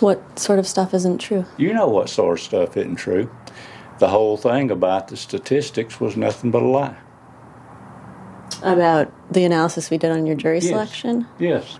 [0.00, 1.44] What sort of stuff isn't true?
[1.58, 3.30] You know what sort of stuff isn't true.
[3.98, 6.96] The whole thing about the statistics was nothing but a lie.
[8.62, 10.68] About the analysis we did on your jury Yes.
[10.68, 11.26] selection?
[11.38, 11.78] Yes.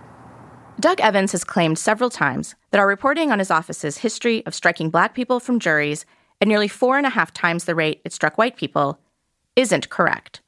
[0.79, 4.89] Doug Evans has claimed several times that our reporting on his office's history of striking
[4.89, 6.05] black people from juries
[6.41, 8.99] at nearly four and a half times the rate it struck white people
[9.55, 10.41] isn't correct.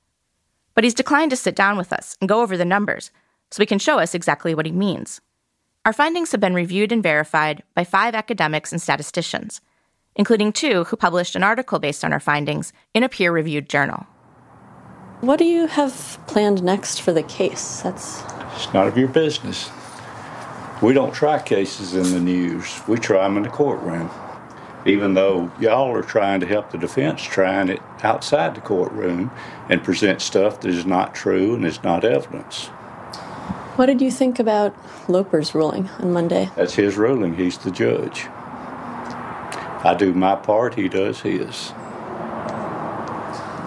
[0.73, 3.11] But he's declined to sit down with us and go over the numbers
[3.51, 5.21] so he can show us exactly what he means.
[5.85, 9.61] Our findings have been reviewed and verified by five academics and statisticians,
[10.15, 14.07] including two who published an article based on our findings in a peer reviewed journal.
[15.21, 17.81] What do you have planned next for the case?
[17.81, 18.21] That's
[18.55, 19.69] It's none of your business.
[20.81, 22.81] We don't try cases in the news.
[22.87, 24.09] We try them in the courtroom.
[24.85, 29.31] Even though y'all are trying to help the defense trying it outside the courtroom
[29.69, 32.69] and present stuff that is not true and is not evidence.
[33.75, 34.73] What did you think about
[35.09, 36.49] Loper's ruling on Monday?
[36.55, 37.35] That's his ruling.
[37.35, 38.27] He's the judge.
[39.83, 41.73] I do my part, he does his.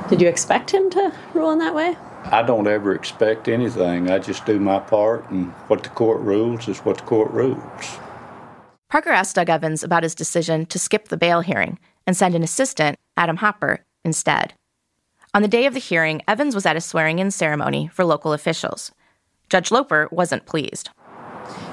[0.09, 1.97] Did you expect him to rule in that way?
[2.25, 4.11] I don't ever expect anything.
[4.11, 7.99] I just do my part, and what the court rules is what the court rules.
[8.89, 12.43] Parker asked Doug Evans about his decision to skip the bail hearing and send an
[12.43, 14.55] assistant, Adam Hopper, instead.
[15.35, 18.33] On the day of the hearing, Evans was at a swearing in ceremony for local
[18.33, 18.91] officials.
[19.49, 20.91] Judge Loper wasn't pleased.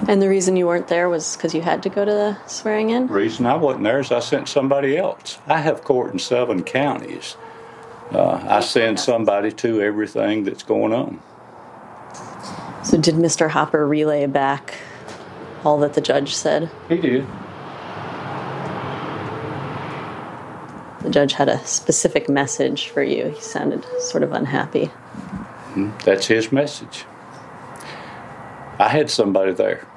[0.08, 2.90] And the reason you weren't there was because you had to go to the swearing
[2.90, 3.08] in?
[3.08, 5.40] The reason I wasn't there is I sent somebody else.
[5.48, 7.36] I have court in seven counties.
[8.12, 11.20] Uh, I send somebody to everything that's going on.
[12.84, 13.50] So, did Mr.
[13.50, 14.76] Hopper relay back
[15.64, 16.70] all that the judge said?
[16.88, 17.26] He did.
[21.02, 23.30] The judge had a specific message for you.
[23.30, 24.92] He sounded sort of unhappy.
[25.74, 27.06] Mm, That's his message.
[28.80, 29.88] I had somebody there.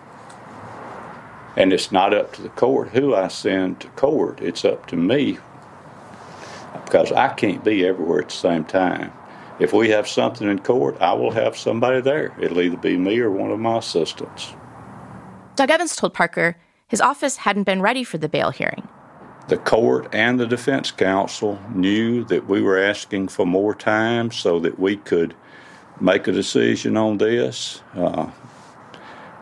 [1.56, 4.96] And it's not up to the court who I send to court, it's up to
[4.96, 5.38] me
[6.84, 9.12] because I can't be everywhere at the same time.
[9.58, 12.32] If we have something in court, I will have somebody there.
[12.40, 14.54] It'll either be me or one of my assistants.
[15.56, 18.86] Doug Evans told Parker his office hadn't been ready for the bail hearing.
[19.48, 24.60] The court and the defense counsel knew that we were asking for more time so
[24.60, 25.34] that we could
[26.00, 27.82] make a decision on this.
[27.94, 28.30] Uh,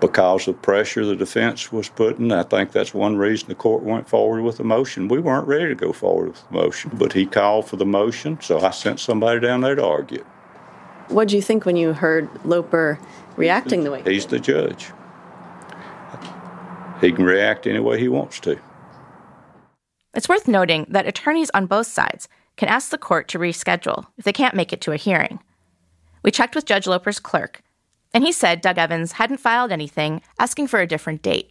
[0.06, 4.08] because of pressure the defense was putting, I think that's one reason the court went
[4.08, 5.08] forward with the motion.
[5.08, 8.38] We weren't ready to go forward with the motion, but he called for the motion,
[8.40, 10.20] so I sent somebody down there to argue.
[10.20, 10.26] it.
[11.08, 13.00] What did you think when you heard Loper
[13.36, 14.02] reacting the way?
[14.02, 14.92] He he's the judge.
[17.00, 18.58] He can react any way he wants to.
[20.14, 24.24] It's worth noting that attorneys on both sides can ask the court to reschedule if
[24.24, 25.40] they can't make it to a hearing.
[26.22, 27.62] We checked with Judge Loper's clerk,
[28.14, 31.50] and he said Doug Evans hadn't filed anything asking for a different date.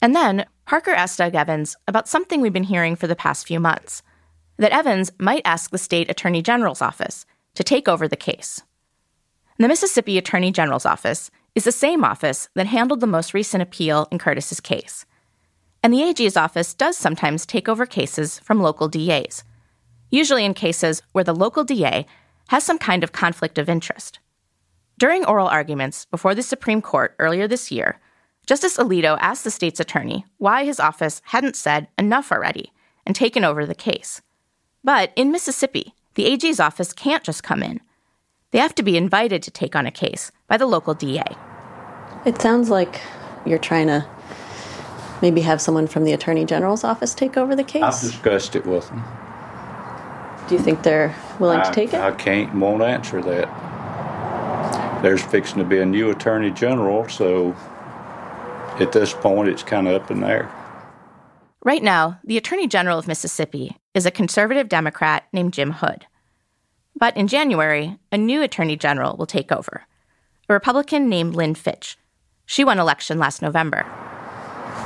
[0.00, 3.60] And then Parker asked Doug Evans about something we've been hearing for the past few
[3.60, 4.02] months
[4.58, 8.62] that Evans might ask the state attorney general's office to take over the case.
[9.58, 14.06] The Mississippi Attorney General's office is the same office that handled the most recent appeal
[14.12, 15.04] in Curtis's case.
[15.82, 19.42] And the AG's office does sometimes take over cases from local DAs,
[20.10, 22.06] usually in cases where the local DA
[22.48, 24.20] has some kind of conflict of interest.
[24.98, 28.00] During oral arguments before the Supreme Court earlier this year,
[28.46, 32.72] Justice Alito asked the state's attorney why his office hadn't said enough already
[33.06, 34.22] and taken over the case.
[34.82, 37.80] But in Mississippi, the AG's office can't just come in.
[38.50, 41.22] They have to be invited to take on a case by the local DA.
[42.26, 43.00] It sounds like
[43.46, 44.04] you're trying to
[45.22, 47.84] maybe have someone from the attorney general's office take over the case.
[47.84, 49.04] I've discussed it with him.
[50.48, 52.00] Do you think they're willing I, to take it?
[52.00, 53.67] I can't won't answer that.
[55.02, 57.54] There's fixing to be a new attorney general, so
[58.80, 60.52] at this point, it's kind of up in the air.
[61.64, 66.06] Right now, the Attorney General of Mississippi is a conservative Democrat named Jim Hood.
[66.94, 69.86] But in January, a new Attorney General will take over
[70.48, 71.98] a Republican named Lynn Fitch.
[72.46, 73.84] She won election last November.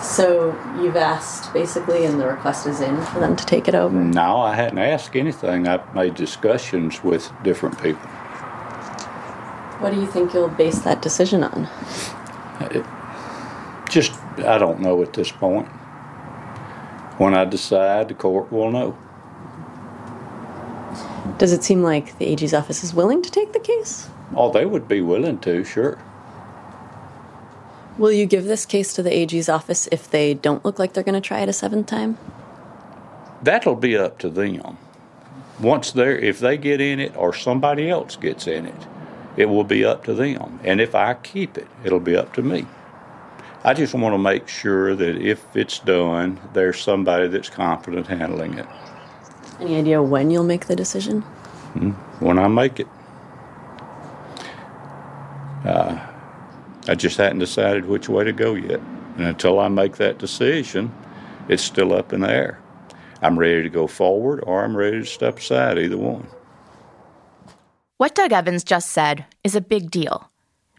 [0.03, 3.97] So you've asked basically, and the request is in for them to take it over?
[3.97, 5.69] No, I hadn't asked anything.
[5.69, 8.11] I've made discussions with different people.
[9.83, 11.69] What do you think you'll base that decision on?
[12.61, 12.87] It,
[13.91, 15.67] just, I don't know at this point.
[17.19, 18.97] When I decide, the court will know.
[21.37, 24.09] Does it seem like the AG's office is willing to take the case?
[24.37, 25.99] Oh, they would be willing to, sure.
[27.99, 31.03] Will you give this case to the AG's office if they don't look like they're
[31.03, 32.19] going to try it a seventh time?
[33.43, 34.79] That'll be up to them.
[35.59, 38.87] Once they're, if they get in it or somebody else gets in it,
[39.37, 40.61] it will be up to them.
[40.65, 42.67] And if I keep it, it'll be up to me.
[43.65, 48.59] I just want to make sure that if it's done, there's somebody that's competent handling
[48.59, 48.67] it.
[49.61, 51.21] Any idea when you'll make the decision?
[51.21, 51.91] Hmm?
[52.19, 52.89] When I make it.
[55.65, 56.09] Uh,
[56.89, 58.81] I just hadn't decided which way to go yet.
[59.17, 60.93] And until I make that decision,
[61.49, 62.61] it's still up in the air.
[63.21, 66.27] I'm ready to go forward or I'm ready to step aside, either one.
[68.03, 70.29] What Doug Evans just said is a big deal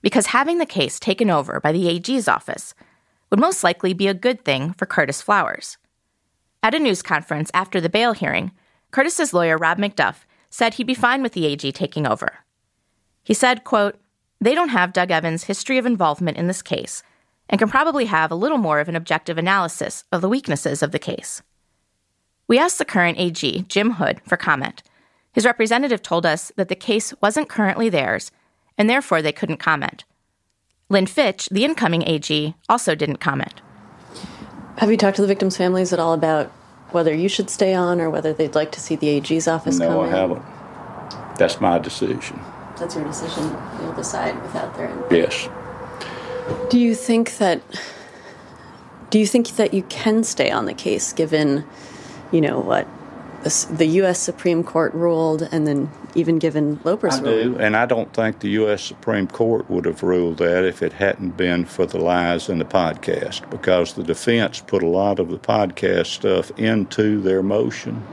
[0.01, 2.73] because having the case taken over by the AG's office
[3.29, 5.77] would most likely be a good thing for Curtis Flowers.
[6.61, 8.51] At a news conference after the bail hearing,
[8.91, 12.39] Curtis's lawyer Rob McDuff said he'd be fine with the AG taking over.
[13.23, 13.95] He said, quote,
[14.41, 17.03] they don't have Doug Evans' history of involvement in this case
[17.49, 20.91] and can probably have a little more of an objective analysis of the weaknesses of
[20.91, 21.41] the case.
[22.49, 24.83] We asked the current AG, Jim Hood, for comment.
[25.33, 28.31] His representative told us that the case wasn't currently theirs,
[28.77, 30.05] and therefore they couldn't comment.
[30.89, 33.61] Lynn Fitch, the incoming AG, also didn't comment.
[34.77, 36.47] Have you talked to the victims' families at all about
[36.91, 39.87] whether you should stay on or whether they'd like to see the AG's office no,
[39.87, 40.11] come I in?
[40.11, 40.41] haven't.
[41.37, 42.39] That's my decision.
[42.77, 43.55] That's your decision.
[43.81, 45.11] You'll decide without their input.
[45.11, 45.49] Yes.
[46.69, 47.61] Do you think that
[49.09, 51.63] do you think that you can stay on the case given,
[52.31, 52.87] you know, what
[53.43, 54.19] the, the U.S.
[54.19, 57.43] Supreme Court ruled, and then even given Loper's I rule?
[57.43, 58.81] do, and I don't think the U.S.
[58.81, 62.65] Supreme Court would have ruled that if it hadn't been for the lies in the
[62.65, 68.05] podcast, because the defense put a lot of the podcast stuff into their motion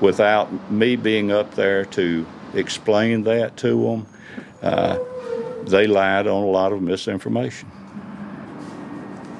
[0.00, 4.06] without me being up there to explain that to them.
[4.62, 4.98] Uh,
[5.64, 7.70] they lied on a lot of misinformation.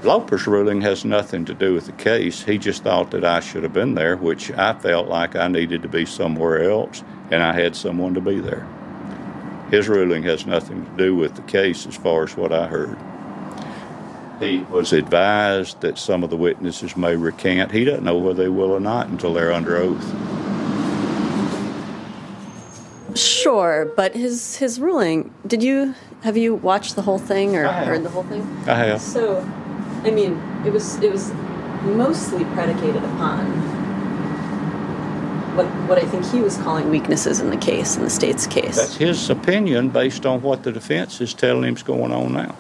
[0.03, 2.45] Loper's ruling has nothing to do with the case.
[2.45, 5.83] He just thought that I should have been there, which I felt like I needed
[5.83, 8.67] to be somewhere else, and I had someone to be there.
[9.71, 12.97] His ruling has nothing to do with the case as far as what I heard.
[14.41, 17.73] He was advised that some of the witnesses may recant.
[17.73, 20.05] He doesn't know whether they will or not until they're under oath.
[23.19, 25.35] Sure, but his his ruling.
[25.45, 28.43] Did you have you watched the whole thing or heard the whole thing?
[28.69, 29.01] I have.
[29.01, 29.45] So,
[30.05, 31.33] I mean, it was it was
[31.83, 33.47] mostly predicated upon
[35.57, 38.77] what what I think he was calling weaknesses in the case in the state's case.
[38.77, 42.55] That's his opinion based on what the defense is telling him's going on now,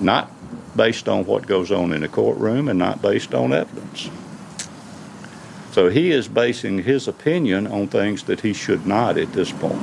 [0.00, 0.30] not
[0.76, 4.08] based on what goes on in the courtroom and not based on evidence.
[5.72, 9.82] So he is basing his opinion on things that he should not at this point.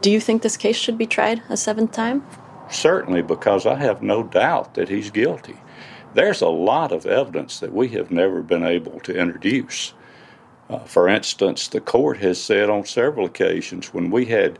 [0.00, 2.24] Do you think this case should be tried a seventh time?
[2.70, 5.56] Certainly, because I have no doubt that he's guilty.
[6.18, 9.94] There's a lot of evidence that we have never been able to introduce.
[10.68, 14.58] Uh, for instance, the court has said on several occasions when we had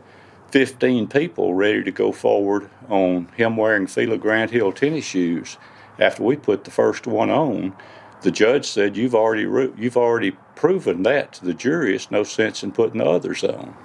[0.51, 5.57] 15 people ready to go forward on him wearing Fila Grant Hill tennis shoes,
[5.99, 7.75] after we put the first one on,
[8.21, 9.41] the judge said, "You've already
[9.77, 11.93] you've already proven that to the jury.
[11.93, 13.75] It's no sense in putting the others on."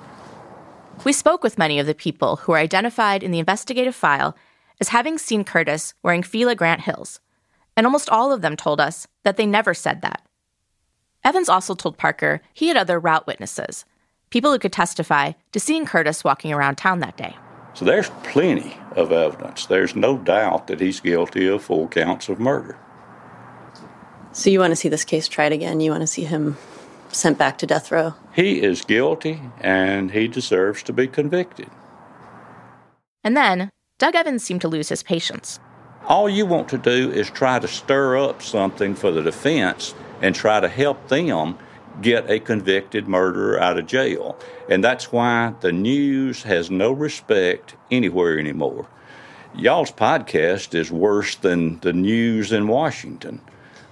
[1.05, 4.37] We spoke with many of the people who are identified in the investigative file
[4.81, 7.19] as having seen Curtis wearing Fila Grant Hills,
[7.77, 10.23] and almost all of them told us that they never said that.
[11.23, 13.85] Evans also told Parker he had other route witnesses,
[14.31, 17.37] people who could testify to seeing Curtis walking around town that day.
[17.75, 19.67] So there's plenty of evidence.
[19.67, 22.79] There's no doubt that he's guilty of full counts of murder.
[24.33, 25.81] So you want to see this case tried again?
[25.81, 26.57] You want to see him
[27.09, 28.15] sent back to death row?
[28.33, 31.71] He is guilty and he deserves to be convicted.
[33.23, 35.59] And then, Doug Evans seemed to lose his patience.
[36.07, 40.35] All you want to do is try to stir up something for the defense and
[40.35, 41.57] try to help them
[42.03, 44.37] get a convicted murderer out of jail.
[44.69, 48.87] And that's why the news has no respect anywhere anymore.
[49.55, 53.41] Y'all's podcast is worse than the news in Washington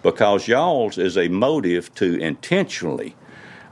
[0.02, 3.16] because y'all's is a motive to intentionally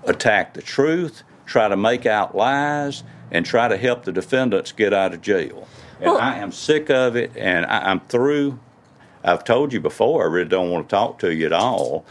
[0.05, 4.95] attack the truth, try to make out lies, and try to help the defendants get
[4.95, 5.69] out of jail.
[6.01, 8.59] And I am sick of it, and I, I'm through.
[9.23, 12.07] I've told you before, I really don't want to talk to you at all,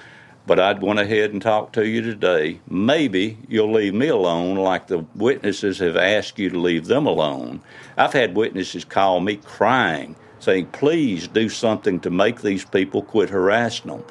[0.45, 2.59] but I'd went ahead and talked to you today.
[2.69, 7.61] Maybe you'll leave me alone like the witnesses have asked you to leave them alone.
[7.97, 13.29] I've had witnesses call me crying, saying, please do something to make these people quit
[13.29, 14.03] harassing them.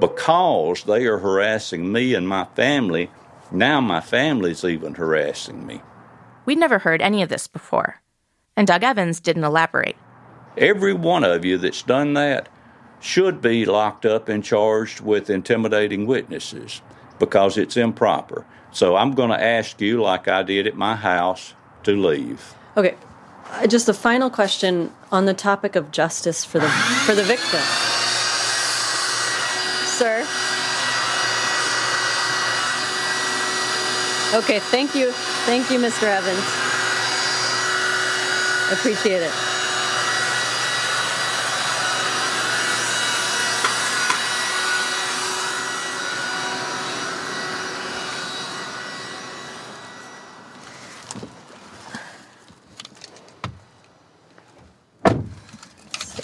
[0.00, 3.10] Because they are harassing me and my family,
[3.52, 5.80] now my family's even harassing me.
[6.46, 8.00] We'd never heard any of this before,
[8.56, 9.96] and Doug Evans didn't elaborate.
[10.56, 12.48] Every one of you that's done that
[13.00, 16.80] should be locked up and charged with intimidating witnesses
[17.18, 18.46] because it's improper.
[18.72, 22.54] So I'm going to ask you, like I did at my house, to leave.
[22.76, 22.96] Okay,
[23.50, 27.60] uh, just a final question on the topic of justice for the for the victim.
[29.86, 30.26] Sir.
[34.34, 35.12] Okay, thank you.
[35.46, 36.04] Thank you, Mr.
[36.04, 36.73] Evans.
[38.72, 39.30] Appreciate it.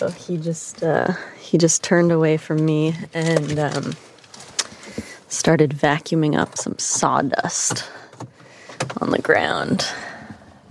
[0.01, 3.93] So he just uh, he just turned away from me and um,
[5.29, 7.85] started vacuuming up some sawdust
[9.01, 9.87] on the ground.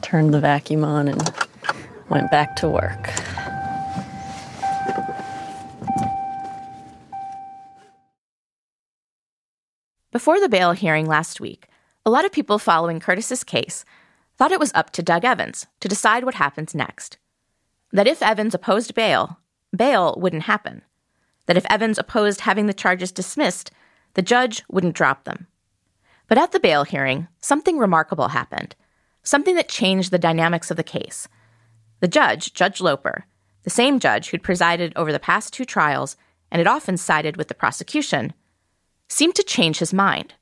[0.01, 1.21] Turned the vacuum on and
[2.09, 3.09] went back to work.
[10.11, 11.67] Before the bail hearing last week,
[12.05, 13.85] a lot of people following Curtis's case
[14.37, 17.17] thought it was up to Doug Evans to decide what happens next.
[17.91, 19.39] That if Evans opposed bail,
[19.75, 20.81] bail wouldn't happen.
[21.45, 23.71] That if Evans opposed having the charges dismissed,
[24.15, 25.47] the judge wouldn't drop them.
[26.27, 28.75] But at the bail hearing, something remarkable happened,
[29.23, 31.27] something that changed the dynamics of the case.
[31.99, 33.25] The judge, Judge Loper,
[33.63, 36.15] the same judge who'd presided over the past two trials
[36.51, 38.33] and had often sided with the prosecution,
[39.07, 40.33] seemed to change his mind.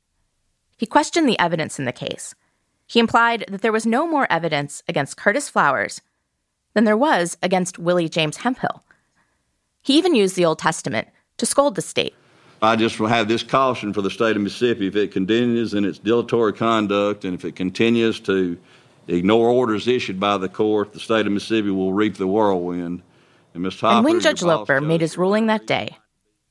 [0.78, 2.36] He questioned the evidence in the case.
[2.86, 6.02] He implied that there was no more evidence against Curtis Flowers
[6.74, 8.84] than there was against Willie James Hemphill.
[9.82, 12.14] He even used the Old Testament to scold the state.
[12.62, 14.88] I just have this caution for the state of Mississippi.
[14.88, 18.58] If it continues in its dilatory conduct and if it continues to
[19.08, 23.02] ignore orders issued by the court, the state of Mississippi will reap the whirlwind.
[23.54, 23.80] And, Ms.
[23.80, 25.98] Hopper, and when Judge Loper made his ruling that day,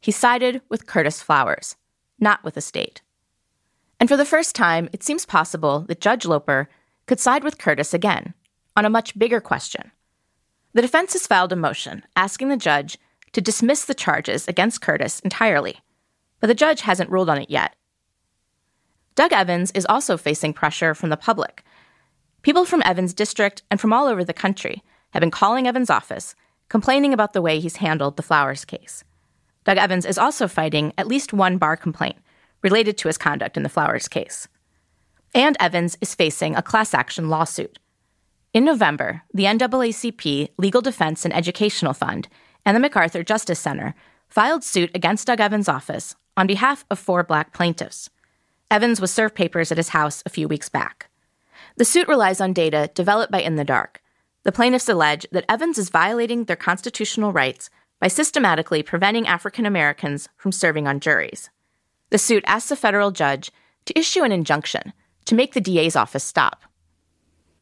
[0.01, 1.77] he sided with Curtis Flowers,
[2.19, 3.03] not with the state.
[3.99, 6.69] And for the first time, it seems possible that Judge Loper
[7.07, 8.35] could side with Curtis again
[8.77, 9.91] on a much bigger question.
[10.73, 12.99] The defense has filed a motion asking the judge
[13.33, 15.81] to dismiss the charges against Curtis entirely,
[16.41, 17.75] but the judge hasn't ruled on it yet.
[19.15, 21.65] Doug Evans is also facing pressure from the public.
[22.47, 26.37] People from Evans' district and from all over the country have been calling Evans' office,
[26.69, 29.03] complaining about the way he's handled the Flowers case.
[29.65, 32.15] Doug Evans is also fighting at least one bar complaint
[32.63, 34.47] related to his conduct in the Flowers case.
[35.35, 37.81] And Evans is facing a class action lawsuit.
[38.55, 42.29] In November, the NAACP Legal Defense and Educational Fund
[42.65, 43.93] and the MacArthur Justice Center
[44.29, 48.09] filed suit against Doug Evans' office on behalf of four black plaintiffs.
[48.71, 51.11] Evans was served papers at his house a few weeks back.
[51.79, 54.01] The suit relies on data developed by In the Dark.
[54.45, 57.69] The plaintiffs allege that Evans is violating their constitutional rights
[58.01, 61.51] by systematically preventing African Americans from serving on juries.
[62.09, 63.51] The suit asks a federal judge
[63.85, 64.95] to issue an injunction
[65.27, 66.63] to make the DA's office stop.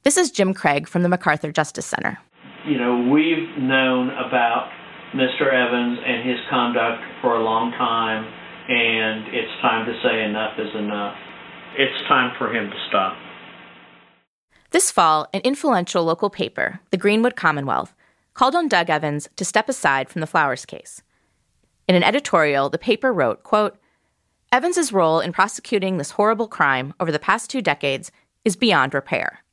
[0.05, 2.19] This is Jim Craig from the MacArthur Justice Center.
[2.69, 4.71] You know, we've known about
[5.13, 5.53] Mr.
[5.53, 8.25] Evans and his conduct for a long time,
[8.69, 11.17] and it's time to say enough is enough.
[11.77, 13.17] It's time for him to stop.
[14.75, 17.95] This fall, an influential local paper, the Greenwood Commonwealth,
[18.35, 21.01] called on Doug Evans to step aside from the Flowers case.
[21.87, 23.77] In an editorial, the paper wrote, quote,
[24.51, 28.11] Evans's role in prosecuting this horrible crime over the past two decades
[28.45, 29.45] is beyond repair.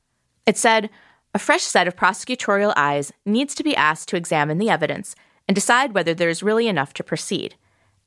[0.48, 0.90] It said,
[1.36, 5.14] a fresh set of prosecutorial eyes needs to be asked to examine the evidence
[5.48, 7.54] and decide whether there is really enough to proceed.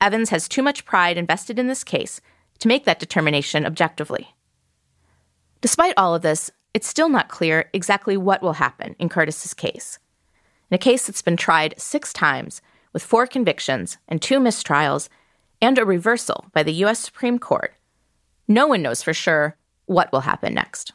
[0.00, 2.20] Evans has too much pride invested in this case
[2.58, 4.34] to make that determination objectively.
[5.60, 10.00] Despite all of this, it's still not clear exactly what will happen in Curtis's case.
[10.70, 12.60] In a case that's been tried six times,
[12.92, 15.08] with four convictions and two mistrials,
[15.62, 16.98] and a reversal by the U.S.
[16.98, 17.74] Supreme Court,
[18.48, 19.56] no one knows for sure
[19.86, 20.92] what will happen next.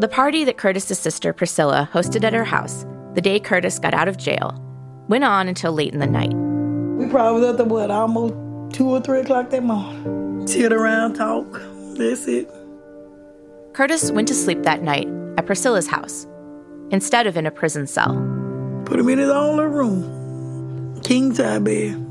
[0.00, 4.06] The party that Curtis's sister Priscilla hosted at her house the day Curtis got out
[4.06, 4.54] of jail
[5.08, 6.32] went on until late in the night.
[6.32, 8.34] We probably was to what, almost
[8.72, 10.46] two or three o'clock that morning.
[10.46, 11.60] Sit around, talk.
[11.96, 12.48] That's it.
[13.72, 16.26] Curtis went to sleep that night at Priscilla's house
[16.90, 18.14] instead of in a prison cell.
[18.84, 21.00] Put him in his own little room.
[21.02, 22.04] King size bed.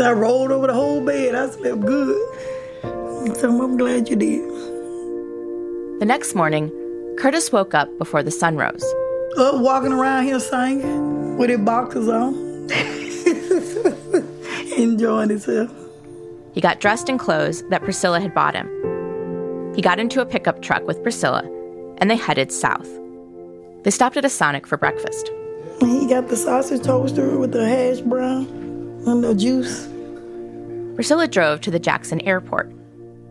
[0.00, 1.34] I rolled over the whole bed.
[1.34, 3.36] I slept good.
[3.36, 4.48] So I'm glad you did.
[6.00, 6.70] The next morning,
[7.18, 8.84] Curtis woke up before the sun rose.
[9.36, 12.68] Up walking around here singing with his boxers on.
[14.82, 15.70] Enjoying himself.
[16.52, 19.74] He got dressed in clothes that Priscilla had bought him.
[19.74, 21.42] He got into a pickup truck with Priscilla,
[21.98, 22.88] and they headed south.
[23.82, 25.30] They stopped at a Sonic for breakfast.
[25.80, 28.46] He got the sausage toaster with the hash brown
[29.06, 29.88] and the juice.
[30.96, 32.72] Priscilla drove to the Jackson airport.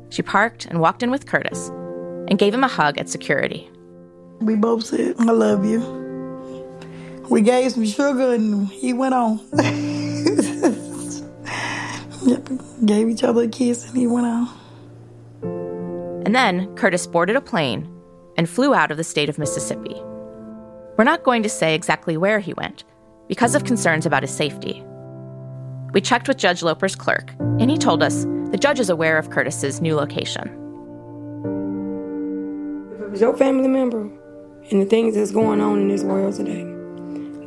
[0.10, 1.68] She parked and walked in with Curtis
[2.30, 3.70] and gave him a hug at security.
[4.40, 5.82] We both said, I love you.
[7.30, 9.42] We gave some sugar and he went on.
[12.28, 12.48] yep,
[12.86, 14.48] gave each other a kiss and he went on.
[16.26, 17.90] And then Curtis boarded a plane
[18.36, 19.96] and flew out of the state of Mississippi.
[20.98, 22.84] We're not going to say exactly where he went
[23.28, 24.84] because of concerns about his safety.
[25.94, 29.30] We checked with Judge Loper's clerk, and he told us the judge is aware of
[29.30, 30.48] Curtis's new location.
[32.94, 34.02] If it was your family member
[34.70, 36.64] and the things that's going on in this world today,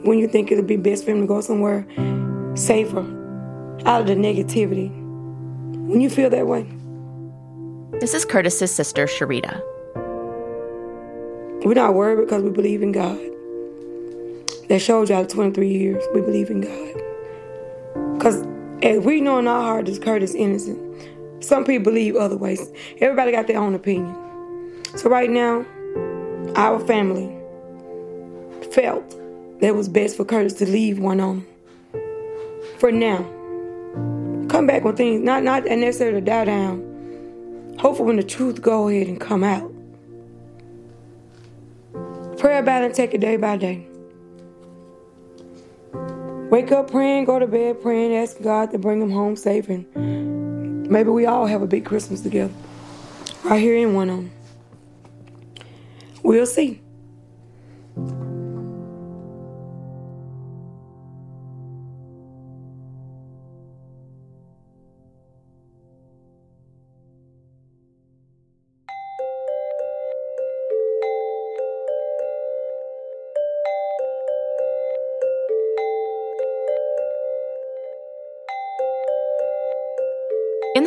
[0.04, 1.86] when you think it'll be best for him to go somewhere
[2.54, 3.02] safer,
[3.86, 4.90] out of the negativity,
[5.86, 6.66] when you feel that way,
[8.00, 9.60] This is Curtis's sister, Sharita.
[11.64, 13.18] we're not worried because we believe in God.
[14.68, 18.14] That showed y'all 23 years we believe in God.
[18.16, 18.46] Because
[18.82, 20.78] if we know in our heart that Curtis innocent,
[21.42, 22.70] some people believe other ways.
[23.00, 24.14] Everybody got their own opinion.
[24.96, 25.64] So right now,
[26.54, 27.28] our family
[28.72, 29.10] felt
[29.60, 31.42] that it was best for Curtis to leave Winona.
[32.78, 33.26] For now.
[34.60, 37.76] Come back when things not not necessarily to die down.
[37.78, 39.72] Hopefully when the truth go ahead and come out.
[42.36, 43.86] Pray about it and take it day by day.
[46.50, 50.90] Wake up praying, go to bed praying, ask God to bring him home safe, and
[50.90, 52.52] maybe we all have a big Christmas together.
[53.44, 54.28] Right here in Winona.
[56.22, 56.82] We'll see.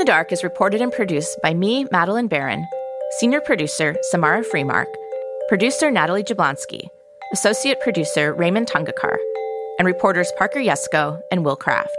[0.03, 2.67] The Dark is reported and produced by me, Madeleine Baran,
[3.21, 4.93] senior producer Samara Freemark,
[5.47, 6.89] producer Natalie Jablonski,
[7.31, 9.15] associate producer Rehman Tungekar,
[9.79, 11.95] and reporters Parker Yesko and Will Kraft,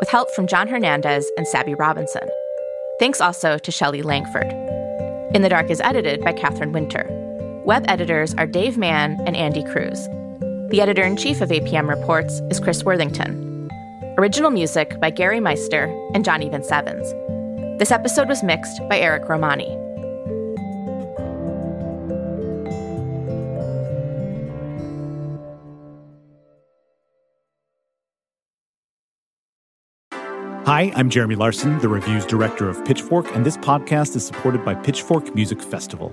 [0.00, 2.28] with help from John Hernandez and Sabby Robinson.
[2.98, 4.52] Thanks also to Shelley Langford.
[5.32, 7.06] In the Dark is edited by Katherine Winter.
[7.64, 10.08] Web editors are Dave Mann and Andy Cruz.
[10.70, 13.46] The editor in chief of APM Reports is Chris Worthington.
[14.18, 17.14] Original music by Gary Meister and Johnny Vince Evans.
[17.80, 19.74] This episode was mixed by Eric Romani.
[30.66, 34.74] Hi, I'm Jeremy Larson, the reviews director of Pitchfork, and this podcast is supported by
[34.74, 36.12] Pitchfork Music Festival.